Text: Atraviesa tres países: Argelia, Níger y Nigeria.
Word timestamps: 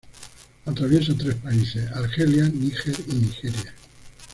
Atraviesa 0.65 1.15
tres 1.15 1.35
países: 1.35 1.91
Argelia, 1.91 2.45
Níger 2.49 2.95
y 3.07 3.13
Nigeria. 3.13 3.71